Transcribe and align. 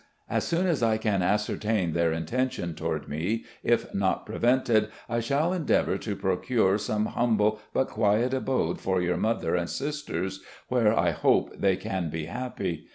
As 0.37 0.45
soon 0.45 0.65
as 0.65 0.81
I 0.81 0.97
can 0.97 1.21
ascertain 1.21 1.93
their 1.93 2.11
intention 2.11 2.73
toward 2.73 3.07
me, 3.07 3.45
if 3.61 3.93
not 3.93 4.25
prevented, 4.25 4.87
I 5.07 5.19
shall 5.19 5.53
endeavour 5.53 5.99
to 5.99 6.15
procure 6.15 6.79
some 6.79 7.05
humble, 7.05 7.59
but 7.71 7.87
quiet 7.89 8.33
abode 8.33 8.79
for 8.81 8.99
your 8.99 9.17
mother 9.17 9.55
and 9.55 9.69
sisters, 9.69 10.43
where 10.69 10.97
I 10.99 11.11
hope 11.11 11.55
they 11.55 11.75
can 11.75 12.09
be 12.09 12.25
happy. 12.25 12.87